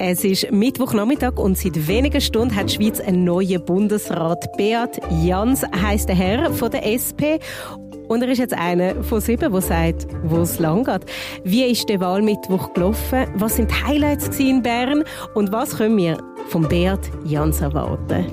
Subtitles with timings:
[0.00, 4.56] Es ist Mittwochnachmittag und seit wenigen Stunden hat die Schweiz einen neuen Bundesrat.
[4.56, 7.42] Beat Jans heisst der Herr von der SP.
[8.06, 11.02] Und er ist jetzt einer von sieben, der sagt, wo es lang geht.
[11.42, 13.26] Wie ist der Wahlmittwoch gelaufen?
[13.34, 15.02] Was sind die Highlights in Bern?
[15.34, 16.16] Und was können wir
[16.48, 18.26] vom Beat Jans erwarten?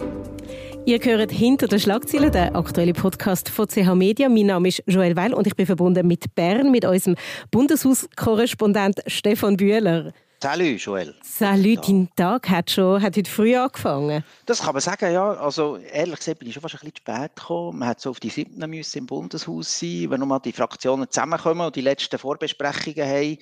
[0.85, 4.29] Ihr hört hinter den Schlagzeilen den aktuellen Podcast von CH Media.
[4.29, 7.15] Mein Name ist Joel Weil und ich bin verbunden mit Bern, mit unserem
[7.49, 10.13] Bundeshauskorrespondent Stefan Bühler.
[10.41, 11.15] Salut, Joel.
[11.23, 14.23] Salut, dein Tag hat schon hat heute früh angefangen.
[14.45, 15.33] Das kann man sagen, ja.
[15.33, 17.79] Also, ehrlich gesagt bin ich schon fast ein bisschen spät gekommen.
[17.79, 21.65] Man hätte so auf die siebten müssen im Bundeshaus sein wenn nochmal die Fraktionen zusammenkommen
[21.65, 23.37] und die letzten Vorbesprechungen haben.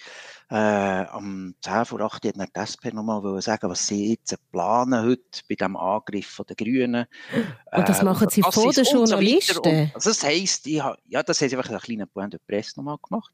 [0.49, 5.41] Äh, am 10 vor 8 hat die SP nochmal sagen, was sie jetzt planen heute
[5.49, 7.05] bei diesem Angriff der Grünen.
[7.71, 9.55] Und das äh, machen sie vor den Journalisten?
[9.55, 12.73] So also das heisst, ich, ja, das haben sie einfach einen kleinen Point de Presse
[12.77, 13.31] nochmal gemacht.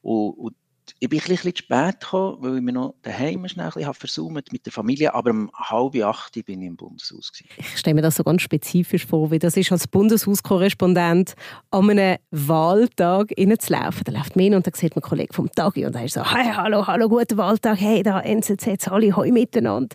[0.00, 0.56] Und, und
[0.98, 4.52] ich bin ein bisschen zu spät gekommen, weil ich mir noch daheim schnell ein versummt
[4.52, 7.32] mit der Familie, aber um halb acht bin ich im Bundeshaus.
[7.32, 7.48] Gewesen.
[7.58, 11.34] Ich stelle mir das so ganz spezifisch vor, wie das ist, als Bundeshauskorrespondent
[11.70, 14.04] an einem Wahltag reinzulaufen.
[14.04, 16.24] Da läuft man und dann sieht man einen Kollegen vom Tagi und er ist so,
[16.24, 19.94] hey, hallo, hallo, guten Wahltag, hey, da NZZ, alle heu miteinander.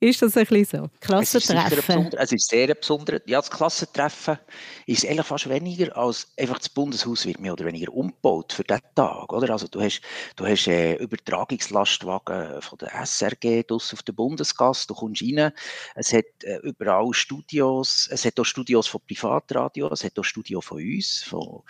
[0.00, 0.90] Ist das ein bisschen so?
[1.00, 2.12] Klassentreffen?
[2.16, 3.20] Es ist, sehr besonders.
[3.26, 4.38] Ja, das Klassentreffen
[4.86, 8.82] ist eigentlich fast weniger als einfach das Bundeshaus wird mehr oder weniger umgebaut für diesen
[8.94, 9.32] Tag.
[9.32, 9.50] Oder?
[9.50, 10.00] Also du hast,
[10.36, 15.52] du hast äh, Übertragungslastwagen von der SRG auf der Bundesgasse, du kommst rein,
[15.96, 20.64] es hat äh, überall Studios, es hat auch Studios von Privatradio, es hat auch Studios
[20.64, 21.62] von uns, von,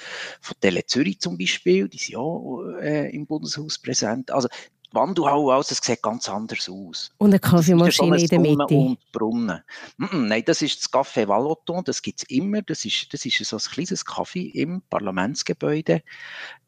[0.42, 4.30] von Tele Zürich zum Beispiel, die sind auch äh, im Bundeshaus präsent.
[4.30, 4.48] Also
[4.92, 7.10] Wandelhalle aus, das sieht ganz anders aus.
[7.18, 8.74] Und eine Kaffeemaschine in der Mitte.
[8.74, 9.62] Und Brunnen.
[9.96, 12.62] Nein, das ist das Café Valoton, das gibt es immer.
[12.62, 16.02] Das ist, das ist so ein kleines Kaffee im Parlamentsgebäude,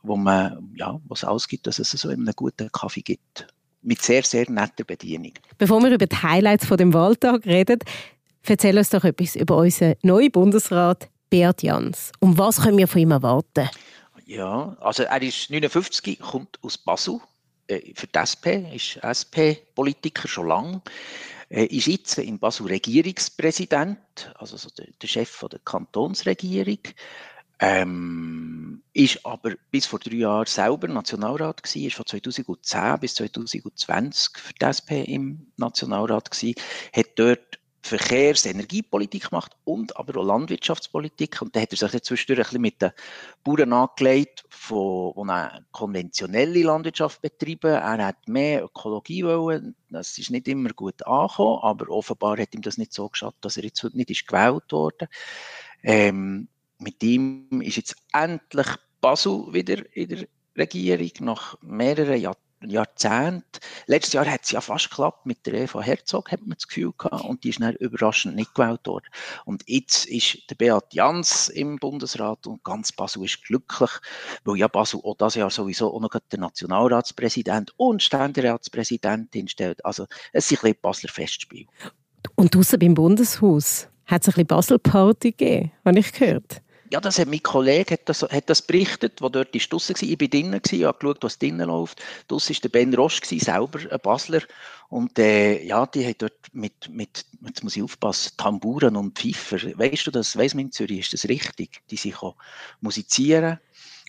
[0.02, 3.46] wo man, ja, was ausgibt, dass es so einen guten Kaffee gibt.
[3.82, 5.32] Mit sehr, sehr netter Bedienung.
[5.56, 7.78] Bevor wir über die Highlights von dem Wahltag reden,
[8.46, 12.12] erzähl uns doch etwas über unseren neuen Bundesrat Beat Jans.
[12.20, 13.70] Um was können wir von ihm erwarten?
[14.26, 17.20] Ja, also er ist 59, kommt aus Basel
[17.94, 20.82] für die SP, ist SP-Politiker schon lange,
[21.48, 26.80] äh, ist jetzt in Basel Regierungspräsident, also so der, der Chef von der Kantonsregierung,
[27.60, 34.38] ähm, ist aber bis vor drei Jahren selber Nationalrat gewesen, ist von 2010 bis 2020
[34.38, 36.54] für die SP im Nationalrat gewesen,
[36.94, 41.42] hat dort Verkehrs-, Energiepolitik gemacht und aber auch Landwirtschaftspolitik.
[41.42, 42.92] Und da hat er sich zwischendurch ein bisschen mit den
[43.42, 47.72] Bauern angelegt, die konventionelle Landwirtschaft betreiben.
[47.72, 49.74] Er hat mehr Ökologie wollen.
[49.88, 53.56] Das ist nicht immer gut angekommen, aber offenbar hat ihm das nicht so geschadet, dass
[53.56, 55.08] er jetzt nicht ist gewählt wurde.
[55.82, 56.48] Ähm,
[56.78, 58.68] mit ihm ist jetzt endlich
[59.00, 60.26] Basel wieder in der
[60.56, 63.60] Regierung nach mehreren Jahrzehnten Jahrzehnt.
[63.86, 66.92] Letztes Jahr hat es ja fast geklappt mit der Eva Herzog, hat man das Gefühl
[66.96, 69.06] gehabt, und die ist dann überraschend nicht gewählt worden.
[69.44, 73.90] Und jetzt ist der Beat Jans im Bundesrat und ganz Basel ist glücklich,
[74.44, 79.84] weil ja Basel auch das Jahr sowieso auch noch der Nationalratspräsident und Ständeratspräsidentin stellt.
[79.84, 81.66] Also es ist ein bisschen Basler Festspiel.
[82.34, 86.62] Und draußen beim Bundeshaus hat es ein bisschen Basel-Party gegeben, habe ich gehört.
[86.92, 90.02] Ja, das hat mein Kollege hat das, hat das berichtet, der dort ist draussen war.
[90.02, 92.02] Ich war drinnen, habe geschaut, was drinnen läuft.
[92.26, 94.42] Draussen war der Ben Rosch, selber ein Basler.
[94.88, 99.58] Und äh, ja, die hat dort mit, mit, jetzt muss ich aufpassen, Tamburen und Pfeifer.
[99.78, 101.80] Weißt du das, weiss man in Zürich, ist das richtig?
[101.92, 102.34] Die sich auch
[102.80, 103.60] musizieren.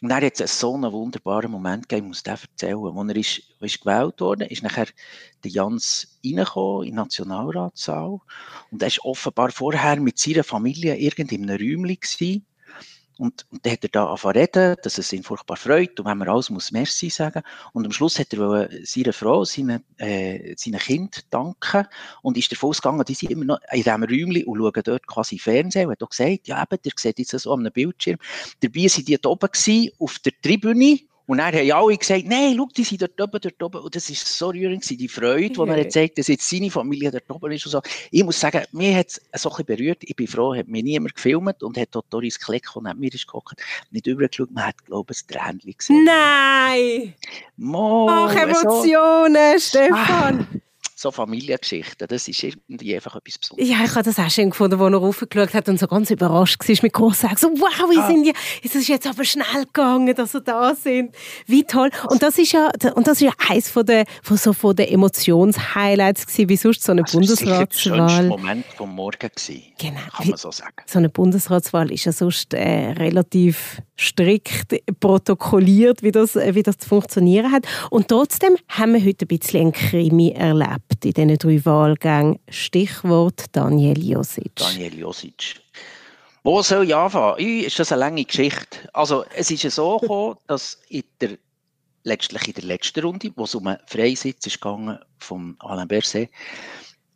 [0.02, 2.97] Und dann hat es so einen wunderbaren Moment gegeben, ich muss den erzählen.
[2.97, 4.88] Als er ist, ist gewählt wurde, ist nachher
[5.44, 8.20] der Jans reingekommen in den Nationalratssaal.
[8.72, 12.44] Und er war offenbar vorher mit seiner Familie irgend in einem Räumchen
[13.22, 16.18] und, und dann hat er da angefangen reden, dass es ihn furchtbar freut und wenn
[16.18, 17.44] man alles muss Merci sagen.
[17.72, 21.86] Und am Schluss hat er seiner Frau, seinen, äh, seinen Kind danken
[22.24, 25.38] und ist davon ausgegangen, die sind immer noch in diesem Räumchen und schauen dort quasi
[25.38, 28.18] Fernsehen und hat auch gesagt, ja eben, der sieht jetzt so an einem Bildschirm.
[28.59, 32.56] Dabei sind die da oben gewesen, auf der Tribüne und dann haben alle gesagt, nein,
[32.58, 33.82] schau, die sind dort oben, dort oben.
[33.82, 37.29] Und das war so rührend, die Freude, die er zeigt, dass jetzt seine Familie dort
[37.29, 37.82] oben ist und so.
[38.09, 40.00] Ich muss sagen, mir hat es so ein bisschen berührt.
[40.02, 43.14] Ich bin froh, hat mir niemand gefilmt und hat dort Doris Kleck, die neben mir
[43.14, 44.52] ist geguckt, nicht übergeschaut.
[44.52, 46.03] Man hat, glaube ich, ein Tränchen gesehen.
[46.03, 47.14] Nein!
[47.58, 49.79] Mo, Ach, Emotionen, so.
[49.79, 50.47] Stefan!
[50.52, 50.71] Ah
[51.02, 53.70] so Familiengeschichten, das ist irgendwie einfach etwas Besonderes.
[53.70, 56.59] Ja, ich habe das auch schön gefunden, als er raufgeschaut hat und so ganz überrascht
[56.68, 57.38] war mit großen Augen.
[57.38, 58.08] So, wow, wie ah.
[58.08, 58.34] sind die,
[58.64, 61.16] es ist jetzt aber schnell gegangen, dass sie da sind.
[61.48, 61.90] Wie toll.
[62.09, 64.92] Und das ist ja, und das ist ja eins von der, von so von der
[64.92, 67.66] Emotionshighlights gewesen, wie sonst so eine also Bundesratswahl.
[67.68, 70.00] Das war der Moment vom Morgen gewesen, genau.
[70.16, 70.76] kann man so sagen.
[70.86, 76.90] So eine Bundesratswahl ist ja sonst äh, relativ strikt protokolliert, wie das, wie das zu
[76.90, 77.66] funktionieren hat.
[77.90, 82.40] Und trotzdem haben wir heute ein bisschen ein Krimi erlebt in diesen drei Wahlgängen.
[82.50, 84.56] Stichwort Daniel Josic.
[84.56, 85.62] Daniel Josic.
[86.44, 87.38] Wo soll ich anfangen?
[87.40, 88.90] ist das eine lange Geschichte.
[88.94, 91.38] Also, es ist so gekommen, dass in der,
[92.03, 96.30] letztlich in der letzten Runde, wo es um einen Freisitz gegangen vom Alain Berset,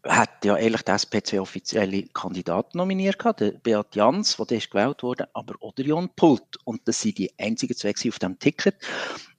[0.07, 4.69] hat ja ehrlich die SP zwei offizielle Kandidaten nominiert gehabt, der Beat Jans, der ist
[4.69, 6.57] gewählt wurde, aber auch der Jon Pult.
[6.63, 8.75] Und das sind die einzigen zwei auf dem Ticket.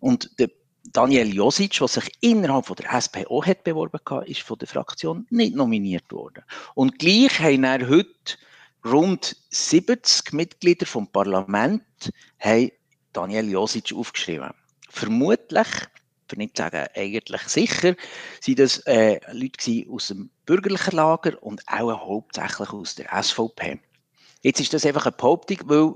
[0.00, 0.50] Und der
[0.92, 4.68] Daniel Josic, der sich innerhalb von der SP auch hat beworben hat, ist von der
[4.68, 6.44] Fraktion nicht nominiert worden.
[6.74, 8.36] Und gleich haben er heute
[8.84, 11.82] rund 70 Mitglieder vom Parlament
[13.12, 14.50] Daniel Josic aufgeschrieben.
[14.88, 15.66] Vermutlich,
[16.28, 17.94] für nicht zu sagen eigentlich sicher,
[18.40, 23.80] sind das äh, Leute aus dem bürgerlichen Lager und auch hauptsächlich aus der SVP.
[24.42, 25.94] Jetzt ist das einfach eine Behauptung, weil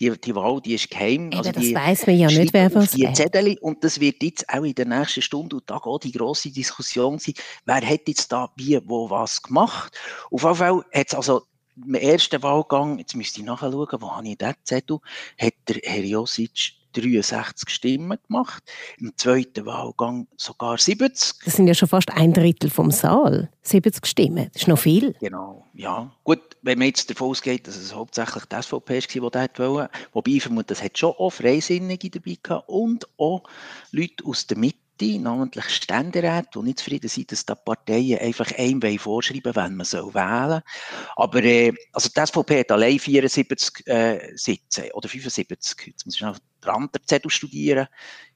[0.00, 1.26] die, die Wahl, die ist geheim.
[1.26, 4.48] Eben, also das weiß man ja nicht, wer was die Zettel, Und das wird jetzt
[4.48, 7.34] auch in der nächsten Stunde und Tag auch die grosse Diskussion sein,
[7.66, 9.98] wer hat jetzt da wie, wo, was gemacht.
[10.30, 11.42] Auf jeden Fall hat es also
[11.76, 14.98] im ersten Wahlgang, jetzt müsste ich nachschauen, wo habe ich den Zettel,
[15.38, 18.62] hat der Herr Josic 63 Stimmen gemacht,
[18.98, 21.44] im zweiten Wahlgang sogar 70.
[21.44, 23.50] Das sind ja schon fast ein Drittel vom Saal.
[23.62, 25.14] 70 Stimmen, das ist noch viel.
[25.20, 26.10] Genau, ja.
[26.24, 29.90] Gut, wenn man jetzt davon ausgeht, dass es hauptsächlich die SVP war, die das wollte,
[30.12, 33.42] wobei ich vermute, es hat schon auch Freisinnige dabei gehabt und auch
[33.92, 38.50] Leute aus der Mitte, Mitte, namentlich Ständeräte, die nicht zufrieden sind, dass die Parteien einfach
[38.56, 40.62] einem vorschreiben wenn man soll wählen
[41.16, 45.86] Aber äh, also die SVP hat allein 74 äh, Sitze oder 75.
[45.86, 47.86] Jetzt muss ich noch anderen Zettel studieren.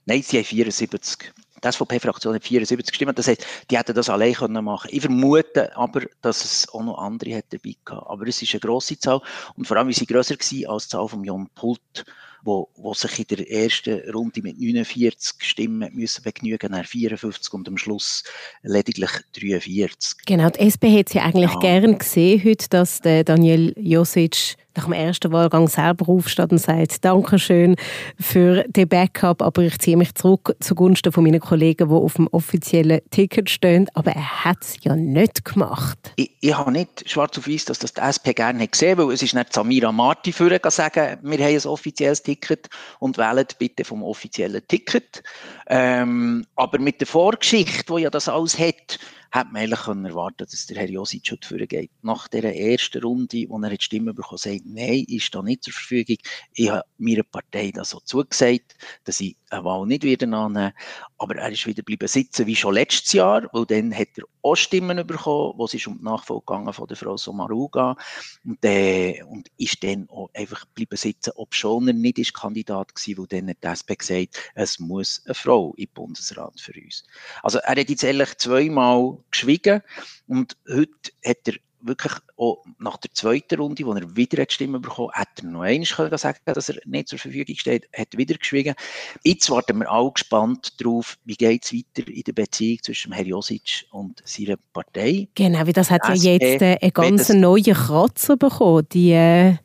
[0.06, 1.32] Nein, sie haben 74.
[1.62, 3.14] Die SVP-Fraktion hat 74 Stimmen.
[3.14, 6.98] Das heißt, die hätten das allein können machen Ich vermute aber, dass es auch noch
[6.98, 8.06] andere hätte dabei gehabt.
[8.10, 9.20] Aber es ist eine grosse Zahl.
[9.56, 12.04] Und vor allem, wie sie grösser war als die Zahl von Jon Pult
[12.44, 17.68] wo, wo sich in der ersten Runde mit 49 Stimmen müssen begnügen, nach 54 und
[17.68, 18.22] am Schluss
[18.62, 19.10] lediglich
[19.40, 20.18] 43.
[20.26, 21.58] Genau, die SP hat es ja eigentlich ja.
[21.58, 27.04] gern gesehen heute, dass der Daniel Josic nach dem ersten Wahlgang selber aufsteht und sagt,
[27.04, 27.76] Dankeschön
[28.18, 32.28] für den Backup, aber ich ziehe mich zurück zugunsten von meinen Kollegen, die auf dem
[32.28, 33.88] offiziellen Ticket stehen.
[33.94, 35.98] Aber er hat es ja nicht gemacht.
[36.16, 39.14] Ich, ich habe nicht schwarz auf weiß, dass das die SP gerne gesehen hat, weil
[39.14, 42.68] es ist nicht Samira Marti für sagen, wir haben ein offizielles Ticket
[42.98, 45.22] und wählen bitte vom offiziellen Ticket.
[45.66, 48.98] Ähm, aber mit der Vorgeschichte, die ja das alles hat,
[49.34, 51.90] hätte man eigentlich können erwarten dass der Herr Josic schon geht.
[52.02, 55.72] Nach dieser ersten Runde, wo er die Stimme bekommen sagt, nein, ist da nicht zur
[55.72, 56.18] Verfügung.
[56.52, 60.72] Ich habe meiner Partei das so zugesagt, dass ich eine Wahl nicht wieder annehmen
[61.18, 64.54] Aber er ist wieder bleiben sitzen, wie schon letztes Jahr, weil dann hat er auch
[64.54, 67.96] Stimmen bekommen, wo es ist um die Nachfolge von der Frau Somaruga.
[68.44, 72.92] Und, äh, und ist dann auch einfach bleiben sitzen, ob schon er nicht ist Kandidat
[72.94, 77.04] war, weil dann hat die SP gesagt, es muss eine Frau im Bundesrat für uns.
[77.42, 79.82] Also er hat jetzt ehrlich zweimal geschwiegen
[80.26, 81.54] und heute hat er
[81.84, 85.60] wirklich auch nach der zweiten Runde, wo er wieder eine Stimme bekommen hat, er noch
[85.60, 88.74] einmal können sagen dass er nicht zur Verfügung steht, hat wieder geschwiegen.
[89.22, 93.26] Jetzt warten wir alle gespannt darauf, wie geht es weiter in der Beziehung zwischen Herrn
[93.26, 95.28] Josic und seiner Partei.
[95.34, 99.56] Genau, wie das hat ja jetzt äh, einen ganz neuen Kratzer bekommen, die äh,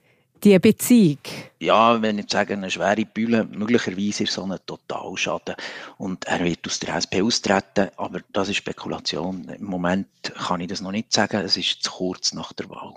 [0.43, 1.19] die Beziehung?
[1.59, 5.55] Ja, wenn ich sage, eine schwere Bühne, möglicherweise ist so ein Totalschaden
[5.97, 9.49] und er wird aus der SP austreten, aber das ist Spekulation.
[9.49, 12.95] Im Moment kann ich das noch nicht sagen, es ist zu kurz nach der Wahl.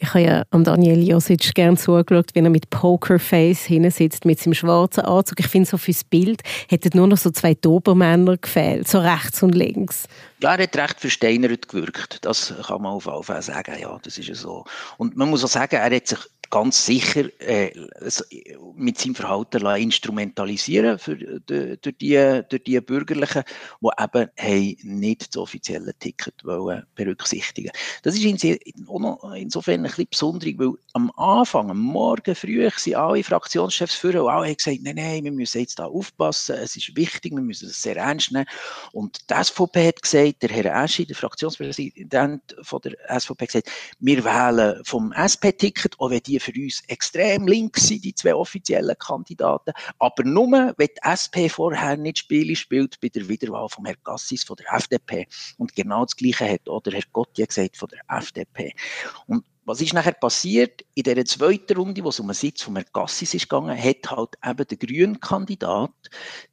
[0.00, 4.54] Ich habe ja am Daniel Josic gerne zugeschaut, wie er mit Pokerface hinsitzt, mit seinem
[4.54, 5.40] schwarzen Anzug.
[5.40, 9.56] Ich finde, so fürs Bild hätten nur noch so zwei Dobermänner gefehlt, so rechts und
[9.56, 10.06] links.
[10.40, 12.24] Ja, er hat recht versteinert gewirkt.
[12.24, 13.74] Das kann man auf jeden Fall sagen.
[13.80, 14.64] Ja, das ist ja so.
[14.98, 17.72] Und man muss auch sagen, er hat sich ganz sicher äh,
[18.74, 23.42] mit seinem Verhalten instrumentalisieren für, durch, die, durch die Bürgerlichen,
[23.80, 27.70] die eben hey, nicht das offizielle Ticket wollen berücksichtigen
[28.02, 33.94] Das ist insofern ein bisschen besonders, weil am Anfang, am Morgen früh, sind alle Fraktionschefs
[33.94, 37.32] für und alle haben gesagt, nein, nein, wir müssen jetzt da aufpassen, es ist wichtig,
[37.32, 38.46] wir müssen es sehr ernst nehmen.
[38.92, 43.70] Und die SVP hat gesagt, der Herr Eschi, der Fraktionspräsident von der SVP, hat gesagt,
[43.98, 48.34] wir wählen vom SP-Ticket, auch wenn die die für uns extrem links sind, die zwei
[48.34, 49.72] offiziellen Kandidaten.
[49.98, 54.44] Aber nur, wenn die SP vorher nicht Spiele spielt bei der Wiederwahl von Herrn Gassis
[54.44, 55.26] von der FDP.
[55.56, 58.74] Und genau das Gleiche hat auch der Herr Gotti gesagt von der FDP.
[59.26, 60.82] Und was ist nachher passiert?
[60.94, 64.10] In der zweiten Runde, wo es um einen Sitz von Herrn Gassis ist gegangen, hat
[64.10, 65.92] halt eben der grüne Kandidat,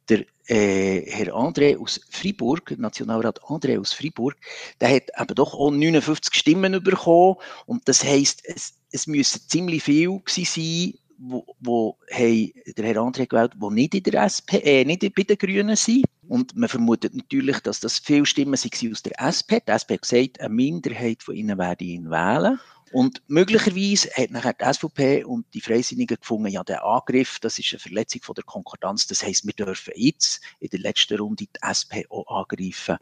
[0.08, 4.36] der äh, Herr André aus Fribourg, Nationalrat André aus Fribourg,
[4.80, 9.82] der hat eben doch auch 59 Stimmen bekommen und das heisst, es, es müssen ziemlich
[9.82, 15.00] viel sein, wo, wo der Herr André gewählt, die nicht in der SP, äh, nicht
[15.14, 16.04] bei den Grünen sind.
[16.28, 19.62] Und man vermutet natürlich, dass das viele Stimmen aus der SP.
[19.66, 22.58] Die SP hat gesagt, eine Minderheit von ihnen werde ihn wählen.
[22.96, 27.74] Und möglicherweise hat nachher die SVP und die Freisinnigen gefunden, ja, der Angriff, das ist
[27.74, 29.06] eine Verletzung von der Konkordanz.
[29.06, 32.96] Das heisst, wir dürfen jetzt in der letzten Runde die SP auch angreifen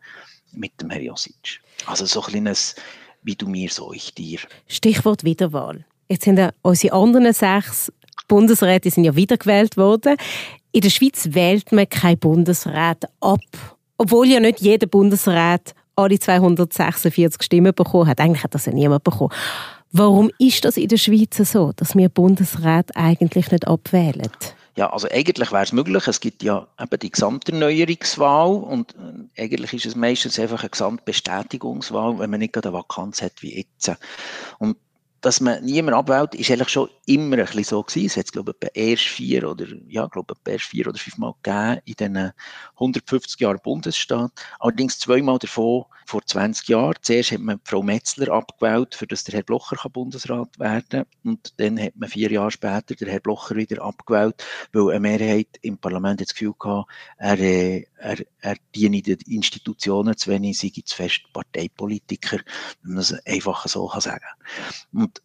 [0.50, 1.60] mit dem Herrn Josic.
[1.86, 2.74] Also so ein kleines,
[3.22, 4.40] wie du mir, so ich dir.
[4.66, 5.84] Stichwort Wiederwahl.
[6.08, 7.92] Jetzt sind ja unsere anderen sechs
[8.26, 10.16] Bundesräte sind ja wiedergewählt worden.
[10.72, 13.38] In der Schweiz wählt man kein Bundesrat ab.
[13.96, 18.18] Obwohl ja nicht jeder Bundesrat alle 246 Stimmen bekommen hat.
[18.18, 19.32] Eigentlich hat das ja niemand bekommen.
[19.96, 24.28] Warum ist das in der Schweiz so, dass wir Bundesrat eigentlich nicht abwählen?
[24.76, 26.08] Ja, also eigentlich wäre es möglich.
[26.08, 28.92] Es gibt ja eben die Gesamterneuerungswahl und
[29.36, 33.40] äh, eigentlich ist es meistens einfach eine Gesamtbestätigungswahl, wenn man nicht gerade eine Vakanz hat
[33.40, 33.92] wie jetzt.
[34.58, 34.76] Und
[35.24, 38.06] dass man niemand abwählt, ist eigentlich schon immer ein bisschen so gewesen.
[38.06, 41.32] Es hat, glaube ich, erst vier oder, ja, glaube ich, erst vier oder fünf Mal
[41.42, 42.32] gegeben in diesen
[42.74, 44.32] 150 Jahren Bundesstaat.
[44.58, 46.96] Allerdings zweimal davon vor 20 Jahren.
[47.00, 51.06] Zuerst hat man Frau Metzler abgewählt, für das der Herr Blocher Bundesrat werden kann.
[51.24, 55.58] Und dann hat man vier Jahre später den Herr Blocher wieder abgewählt, weil eine Mehrheit
[55.62, 60.70] im Parlament das Gefühl hatte, er, äh, er, er diene den Institutionen zu wenig, sei
[60.84, 62.40] zu fest Parteipolitiker,
[62.82, 64.26] wenn man das einfach so kann sagen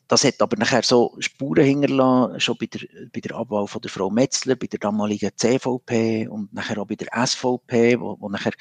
[0.07, 2.81] Das hat aber nachher so Spuren hinterlassen, schon bei der,
[3.13, 6.95] bei der Abwahl von der Frau Metzler, bei der damaligen CVP und nachher auch bei
[6.95, 8.53] der SVP, wo, wo nachher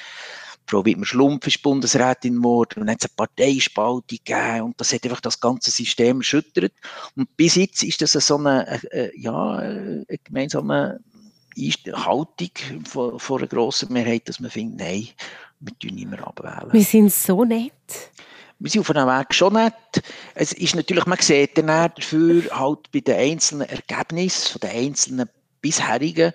[0.66, 5.22] Frau Wittmer-Schlumpf ist Bundesrätin geworden und hat es eine Parteispaltung gegeben und das hat einfach
[5.22, 6.72] das ganze System erschüttert.
[7.16, 11.00] Und bis jetzt ist das so eine, äh, ja, eine gemeinsame
[11.92, 12.50] Haltung
[12.84, 15.08] von, von einer grossen Mehrheit, dass man findet, nein,
[15.60, 16.72] wir tun nicht mehr abwählen.
[16.72, 17.72] Wir sind so nett.
[18.60, 20.02] Wir sind auf einem Weg schon nett.
[20.34, 25.28] Es ist natürlich, man sieht dann dafür halt bei den einzelnen Ergebnissen, von den einzelnen
[25.60, 26.32] bisherigen,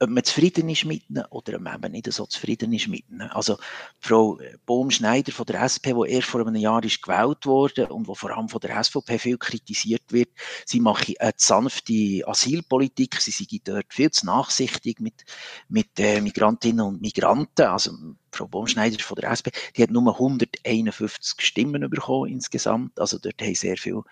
[0.00, 3.22] ob man zufrieden ist mit ihnen oder ob man nicht so zufrieden ist mit ihnen.
[3.30, 3.58] Also
[4.00, 8.14] Frau Bohm-Schneider von der SP, die erst vor einem Jahr ist gewählt wurde und wo
[8.14, 10.28] vor allem von der SVP viel kritisiert wird,
[10.64, 15.24] sie mache eine sanfte Asylpolitik, sie sei dort viel zu nachsichtig mit,
[15.68, 17.66] mit äh, Migrantinnen und Migranten.
[17.66, 17.92] Also
[18.36, 22.98] Frau Baumschneider von der SP, die hat nur 151 Stimmen bekommen insgesamt.
[22.98, 24.02] Also dort haben sehr viel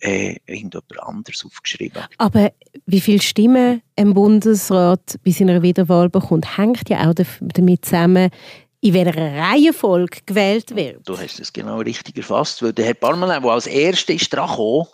[0.00, 2.02] äh, irgendjemand anders aufgeschrieben.
[2.18, 2.52] Aber
[2.86, 8.30] wie viele Stimmen ein Bundesrat bei seiner Wiederwahl bekommt, hängt ja auch damit zusammen,
[8.80, 11.08] in welcher Reihenfolge gewählt wird.
[11.08, 14.48] Du hast es genau richtig erfasst, weil der Herr Parmelin, der als Erster ist dran
[14.48, 14.86] kam,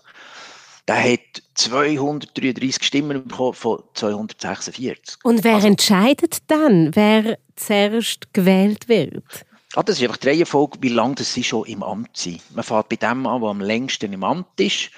[0.88, 5.18] der hat 233 Stimmen bekommen von 246.
[5.22, 9.44] Und wer also, entscheidet dann, wer zuerst gewählt wird?
[9.74, 12.40] Ah, das ist einfach die Reihenfolge, wie lange sie schon im Amt sind.
[12.54, 14.90] Man fährt bei dem an, der am längsten im Amt ist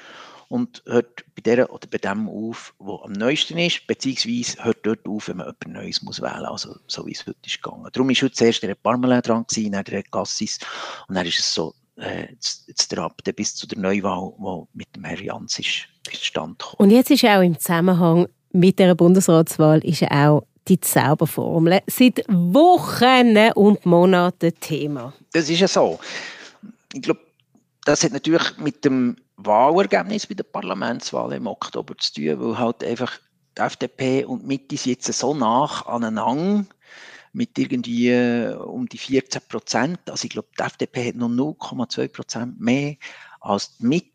[0.48, 5.06] und hört bei der oder bei dem auf, wo am neuesten ist, beziehungsweise hört dort
[5.08, 7.88] auf, wenn man etwas Neues muss wählen muss, also so wie es heute ist gegangen.
[7.92, 10.60] Darum ist heute zuerst der Parmelin dran gewesen, dann der Cassis
[11.08, 14.96] und dann ist es so äh, jetzt der Ab bis zu der Neuwahl, die mit
[14.96, 19.84] dem Herrn Jans ist, ist stand Und jetzt ist auch im Zusammenhang mit der Bundesratswahl
[19.84, 25.12] ist auch die Zauberformel seit Wochen und Monaten Thema.
[25.32, 25.98] Das ist ja so.
[26.92, 27.20] Ich glaube,
[27.84, 32.84] das hat natürlich mit dem Wahlergebnis bei der Parlamentswahl im Oktober zu tun, weil halt
[32.84, 33.18] einfach
[33.56, 36.66] die FDP und die Mitte sitzen so nach aneinander
[37.32, 40.00] mit irgendwie äh, um die 14 Prozent.
[40.10, 42.96] Also ich glaube, die FDP hat noch 0,2 Prozent mehr
[43.40, 44.10] als die Mitte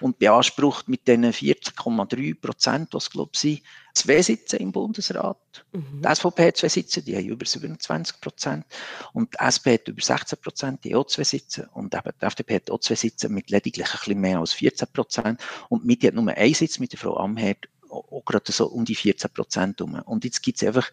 [0.00, 3.62] und beansprucht mit diesen 14,3 Prozent, was glaube ich
[3.92, 5.66] zwei Sitze im Bundesrat.
[5.72, 6.02] Mhm.
[6.02, 8.64] Die SVP hat zwei Sitze, die haben über 27 Prozent
[9.12, 12.24] und die SP hat über 16 Prozent, die haben auch zwei Sitze und eben die
[12.24, 15.86] FDP hat auch zwei Sitze mit lediglich ein bisschen mehr als 14 Prozent und die
[15.88, 19.32] Mitte hat nur einen Sitz mit der Frau Amherd auch gerade so um die 14
[19.32, 19.94] Prozent um.
[19.94, 20.90] Und jetzt gibt es einfach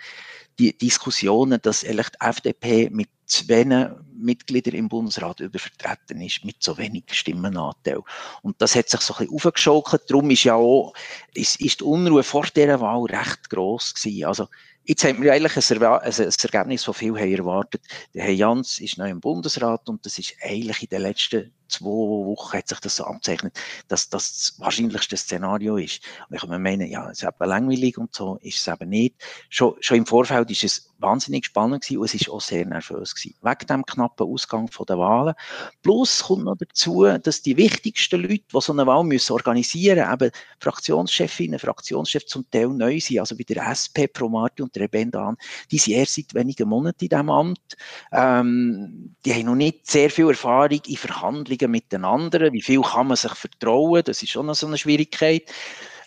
[0.60, 6.64] die Diskussionen, dass ehrlich die FDP mit zu wenig Mitglieder im Bundesrat übervertreten ist, mit
[6.64, 8.00] so wenig Stimmenanteil.
[8.42, 10.04] Und das hat sich so ein bisschen aufgeschaukelt.
[10.10, 10.94] Darum ist ja auch,
[11.34, 14.26] ist, ist die Unruhe vor dieser Wahl recht gross gewesen.
[14.26, 14.48] Also,
[14.90, 17.82] Jetzt haben wir eigentlich ein, Ergebnis, das viele haben erwartet.
[18.14, 21.86] Der Herr Jans ist neu im Bundesrat und das ist eigentlich in den letzten zwei
[21.86, 23.58] Wochen hat sich das so abzeichnet,
[23.88, 26.02] dass das das wahrscheinlichste Szenario ist.
[26.30, 29.16] Und ich kann meinen, ja, es ist eben langweilig und so ist es eben nicht.
[29.50, 33.16] Schon, schon im Vorfeld ist es wahnsinnig spannend gewesen und es ist auch sehr nervös
[33.16, 33.36] gewesen.
[33.42, 35.36] Wegen dem knappen Ausgang von der Wahlen.
[35.84, 40.32] Plus kommt noch dazu, dass die wichtigsten Leute, die so eine Wahl müssen organisieren, eben
[40.60, 45.38] Fraktionschefinnen, Fraktionschefs zum Teil neu sind, also bei der SP, Pro Marti und der Bendan,
[45.72, 47.78] die sind erst seit wenigen Monaten in diesem Amt.
[48.12, 52.54] Ähm, die haben noch nicht sehr viel Erfahrung in Verhandlungen mit den anderen.
[52.54, 54.04] Wie viel kann man sich vertrauen?
[54.06, 55.52] Das ist schon noch so eine Schwierigkeit.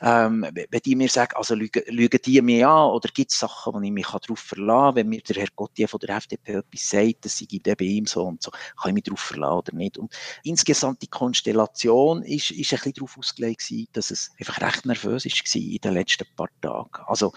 [0.02, 3.80] Ähm, wenn die mir sagen, also lügen, die mir an oder gibt es Sachen, wo
[3.80, 7.24] ich mich darauf verlassen kann, wenn mir der Herr Gottier von der FDP etwas sagt,
[7.24, 9.98] dass ich bei ihm so und so, kann ich mich darauf verlassen oder nicht.
[9.98, 14.86] Und insgesamt die Konstellation ist, ist ein bisschen darauf ausgelegt gewesen, dass es einfach recht
[14.86, 17.04] nervös war in den letzten paar Tagen.
[17.06, 17.32] Also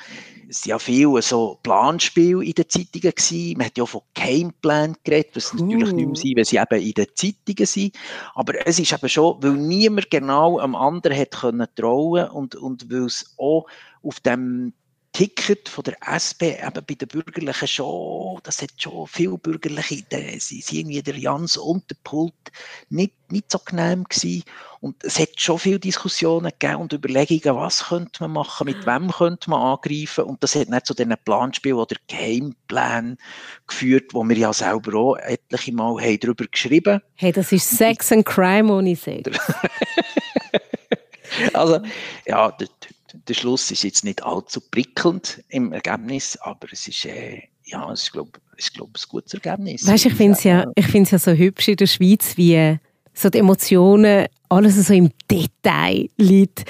[0.48, 3.58] es sind ja viele so Planspiele in den Zeitungen gewesen.
[3.58, 5.58] Man hat ja von Gameplan geredet, was uh.
[5.58, 7.96] natürlich nicht mehr sein, wenn sie eben in den Zeitungen sind.
[8.36, 12.92] Aber es ist eben schon, weil niemand genau am anderen hat können trauen und, und
[12.92, 13.68] weil es auch
[14.02, 14.74] auf dem
[15.14, 20.04] Ticket von der SP eben bei den Bürgerlichen schon, das hat schon viele Bürgerliche,
[20.40, 22.34] sie sind irgendwie der Jans und der Pult
[22.90, 24.44] nicht, nicht so genehm gewesen.
[24.80, 29.12] Und es hat schon viele Diskussionen gegeben und Überlegungen, was könnte man machen, mit wem
[29.12, 30.24] könnte man angreifen.
[30.24, 33.18] Und das hat nicht zu diesen Planspielen oder Gameplan
[33.68, 38.12] geführt, wo wir ja selber auch etliche Mal haben darüber geschrieben Hey, das ist Sex
[38.12, 39.30] and Crime ohne Sex.
[41.54, 41.80] also,
[42.26, 42.56] ja,
[43.28, 48.04] der Schluss ist jetzt nicht allzu prickelnd im Ergebnis, aber es ist, äh, ja, es
[48.04, 49.88] ist, glaube ich, glaub, ein gutes Ergebnis.
[49.88, 52.78] Weißt, ich finde es ja, ja so hübsch in der Schweiz, wie
[53.14, 56.66] so die Emotionen alles so im Detail liegt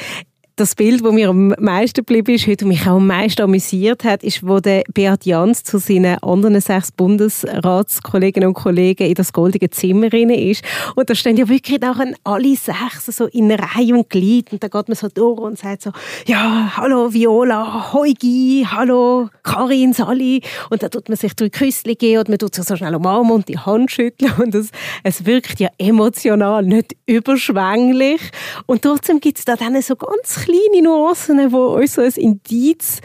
[0.56, 4.24] das Bild, das mir am meisten geblieben ist, heute mich auch am meisten amüsiert hat,
[4.24, 9.72] ist, wo der Beat Jans zu seinen anderen sechs Bundesratskolleginnen und Kollegen in das goldige
[9.72, 10.64] Zimmer ist.
[10.96, 14.54] Und da stehen ja wirklich auch alle sechs so in Reihe und Glied.
[14.54, 15.92] Und da geht man so durch und sagt so,
[16.28, 20.42] ja, hallo Viola, Heugi, hallo Karin, Sally.
[20.70, 23.32] Und da tut man sich drei Küsschen geben und man tut sich so schnell umarmen
[23.32, 24.32] und die Hand schütteln.
[24.38, 24.68] Und das,
[25.04, 28.22] es wirkt ja emotional, nicht überschwänglich.
[28.68, 33.00] Und trotzdem gibt es da dann so ganz kleine Nuancen, die uns so ein Indiz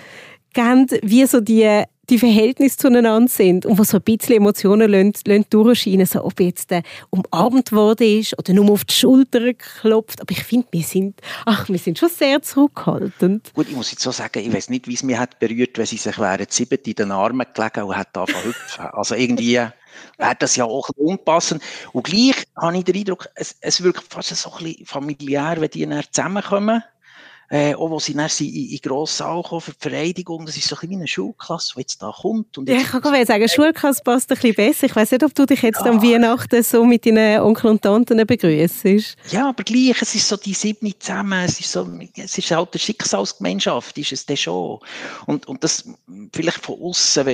[0.52, 5.12] geben, wie so die, die Verhältnisse zueinander sind und wo so ein bisschen Emotionen lassen,
[5.26, 10.21] lassen durchscheinen, so ob jetzt der umarmt worden ist oder nur auf die Schulter klopft.
[10.21, 13.52] Aber ich finde, wir sind, ach, wir sind schon sehr zurückhaltend.
[13.54, 15.87] Gut, ich muss jetzt so sagen, ich weiß nicht, wie es mich hat berührt, wenn
[15.87, 18.85] sie sich während sieben in den Armen gelegen und hat angefangen hüpfen.
[18.92, 19.61] Also irgendwie
[20.16, 21.62] wäre das ja auch unpassend.
[21.92, 25.71] Und gleich habe ich den Eindruck, es, es wirkt fast so ein bisschen familiär, wenn
[25.71, 26.82] die dann zusammenkommen
[27.50, 30.69] äh, auch wo sie dann in, in grossen Saal kommen für die Vereidigung, das ist
[30.69, 32.58] so ein wie eine Schulklasse, die jetzt da kommt.
[32.58, 34.87] Und ja, ich kann gerade sagen, Schulklasse passt ein bisschen besser.
[34.87, 35.91] Ich weiß nicht, ob du dich jetzt ja.
[35.91, 38.84] am Weihnachten so mit deinen Onkel und Tanten begrüßt.
[39.30, 42.69] Ja, aber gleich, es ist so die sieben zusammen, es ist so, es ist halt
[42.73, 44.80] eine Schicksalsgemeinschaft, ist es dann schon.
[45.26, 45.84] Und, und das,
[46.32, 47.26] vielleicht von außen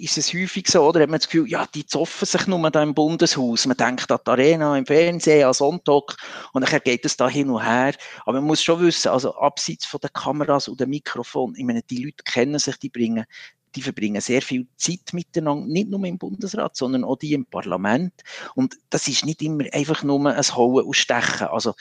[0.00, 2.82] ist es häufig so, oder hat man das Gefühl, ja, die zoffen sich nur da
[2.82, 3.66] im Bundeshaus.
[3.66, 6.16] Man denkt an die Arena, im Fernsehen, an Sonntag,
[6.52, 7.94] und dann geht es da hin und her.
[8.24, 11.82] Aber man muss schon wissen, also abseits von den Kameras und dem Mikrofon, ich meine,
[11.82, 13.26] die Leute kennen sich, die bringen
[13.74, 18.12] die verbringen sehr viel Zeit miteinander, nicht nur im Bundesrat, sondern auch die im Parlament.
[18.54, 21.48] Und das ist nicht immer einfach nur ein Hauen und Stechen.
[21.48, 21.74] Also,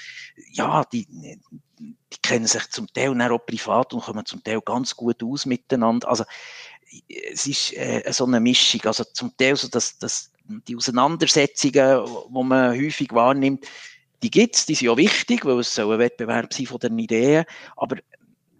[0.51, 1.07] ja, die,
[1.79, 6.07] die kennen sich zum Teil auch privat und kommen zum Teil ganz gut aus miteinander.
[6.09, 6.25] Also,
[7.31, 8.81] es ist äh, so eine Mischung.
[8.85, 13.65] Also, zum Teil so, dass, dass die Auseinandersetzungen, die man häufig wahrnimmt,
[14.23, 16.97] die gibt es, die sind ja wichtig, weil es soll ein Wettbewerb sein von den
[16.99, 17.97] Ideen, aber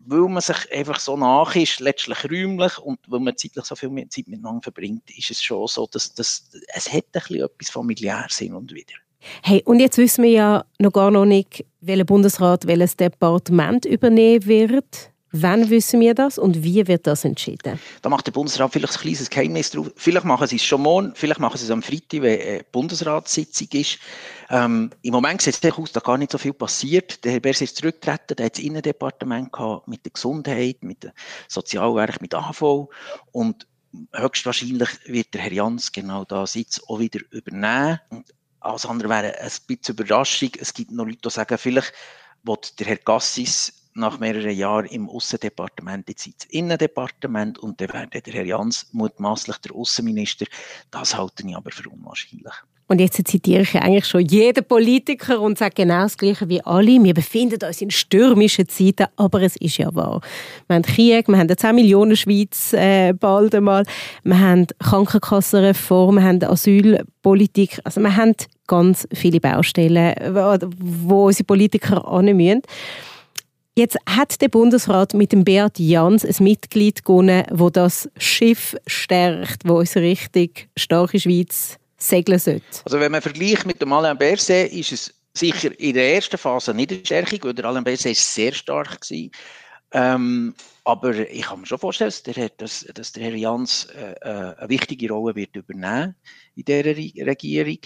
[0.05, 3.89] weil man sich einfach so nach ist, letztlich räumlich und weil man zeitlich so viel
[4.09, 8.37] Zeit miteinander verbringt, ist es schon so, dass, dass es hat ein bisschen etwas familiäres
[8.37, 8.95] hin und wieder.
[9.43, 14.45] Hey, und jetzt wissen wir ja noch gar noch nicht, welcher Bundesrat welches Departement übernehmen
[14.45, 15.11] wird.
[15.31, 17.79] Wann wissen wir das und wie wird das entschieden?
[18.01, 19.91] Da macht der Bundesrat vielleicht ein kleines Geheimnis drauf.
[19.95, 23.67] Vielleicht machen sie es schon morgen, vielleicht machen sie es am Freitag, wenn eine Bundesratssitzung
[23.73, 23.99] ist.
[24.49, 27.23] Ähm, Im Moment sieht es aus, da gar nicht so viel passiert.
[27.23, 31.11] Der Herr Bers ist zurückgetreten, der hat das Innendepartement gehabt, mit der Gesundheit, mit dem
[31.47, 32.89] Sozialwerk, mit AHV
[33.31, 33.67] und
[34.13, 37.99] höchstwahrscheinlich wird der Herr Jans genau da Sitz auch wieder übernehmen.
[38.61, 40.49] Alles andere wäre ein bisschen Überraschung.
[40.59, 41.93] Es gibt noch Leute, die sagen, vielleicht
[42.43, 48.07] wird der Herr Gassis nach mehreren Jahren im Aussendepartement, jetzt ins Innendepartement und dann wäre
[48.07, 50.45] der Herr Jans mutmaßlich der Außenminister.
[50.91, 52.53] Das halte ich aber für unwahrscheinlich.
[52.91, 57.03] Und jetzt zitiere ich eigentlich schon jeden Politiker und sage genau das Gleiche wie alle.
[57.03, 60.21] Wir befinden uns in stürmischen Zeiten, aber es ist ja wahr.
[60.67, 63.83] Wir haben Krieg, wir haben eine 10 Millionen Schweiz äh, bald einmal,
[64.23, 68.33] wir haben Krankenkassenreform, wir haben Asylpolitik, also wir haben
[68.65, 70.15] ganz viele Baustellen,
[70.79, 72.61] wo unsere Politiker annehmen müssen.
[73.79, 79.61] Jetzt hat der Bundesrat mit dem Beat Jans ein Mitglied gewonnen, wo das Schiff stärkt,
[79.63, 82.65] wo uns richtig starke Schweiz segeln sollte.
[82.83, 86.73] Also wenn man vergleicht mit dem Alain Berset, ist es sicher in der ersten Phase
[86.73, 89.29] nicht eine Stärkung, weil der Alain Berset sehr stark war.
[89.93, 94.11] Ähm, aber ich kann mir schon vorstellen, dass der, dass, dass der Herr Jans äh,
[94.19, 96.15] äh eine wichtige Rolle wird übernehmen
[96.57, 97.79] in dieser Regierung.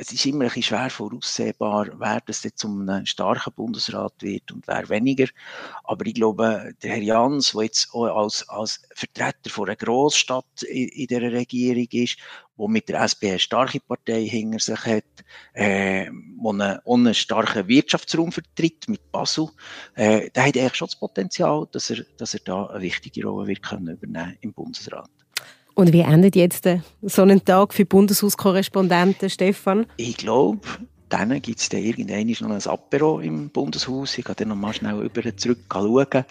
[0.00, 4.52] Es ist immer ein bisschen schwer voraussehbar, wer das jetzt zum einem starken Bundesrat wird
[4.52, 5.26] und wer weniger.
[5.82, 10.62] Aber ich glaube, der Herr Jans, der jetzt auch als, als Vertreter von einer Großstadt
[10.62, 12.16] in, in der Regierung ist,
[12.56, 15.04] wo mit der SP eine starke Partei hinter sich hat,
[15.54, 19.48] äh, wo einen, einen starken Wirtschaftsraum vertritt mit Basel,
[19.96, 23.48] äh, der hat eigentlich schon das Potenzial, dass er, dass er da eine wichtige Rolle
[23.48, 25.10] wird können übernehmen im Bundesrat.
[25.78, 26.68] Und wie endet jetzt
[27.02, 29.86] so ein Tag für Bundeshauskorrespondenten, Stefan?
[29.96, 30.58] Ich glaube,
[31.08, 34.18] dann gibt es dann irgendwann noch ein Apero im Bundeshaus.
[34.18, 36.24] Ich gehe dann noch mal schnell über zurück schauen.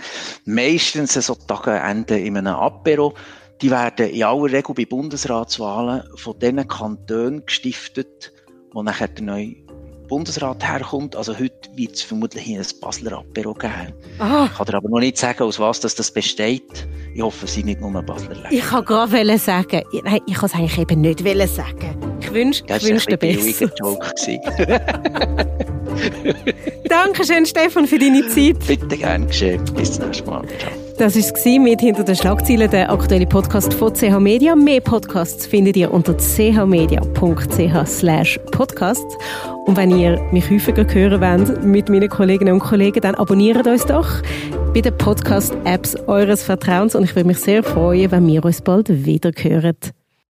[0.44, 3.14] Meistens so Tage enden in einem Apero.
[3.62, 8.34] Die werden in aller Regel bei Bundesratswahlen von den Kantonen gestiftet,
[8.74, 9.56] wo nachher der neue
[10.10, 11.16] Bundesrat herkommt.
[11.16, 13.94] Also heute wird es vermutlich ein Basler Apero geben.
[14.20, 14.50] Ah.
[14.52, 16.86] Ich kann dir aber noch nicht sagen, aus was das, das besteht.
[17.18, 18.36] Ich hoffe, es sind nicht nur Basler.
[18.52, 21.98] Ich kann gerade sagen, nein, ich kann es eigentlich eben nicht sagen.
[22.20, 23.72] Ich wünsche wünsch dir besser.
[23.80, 24.12] Joke
[26.90, 28.58] Dankeschön, Stefan, für deine Zeit.
[28.68, 29.64] Bitte gerne geschehen.
[29.76, 30.44] Bis zum nächsten Mal.
[30.60, 30.72] Ciao.
[30.98, 34.56] Das war es mit «Hinter den Schlagzeilen», der aktuelle Podcast von CH Media.
[34.56, 39.16] Mehr Podcasts findet ihr unter chmedia.ch slash podcasts.
[39.68, 43.86] Und wenn ihr mich häufiger hören wollt mit meinen Kolleginnen und Kollegen, dann abonniert uns
[43.86, 44.08] doch
[44.74, 46.96] bei den Podcast-Apps eures Vertrauens.
[46.96, 49.78] Und ich würde mich sehr freuen, wenn wir uns bald wieder hören.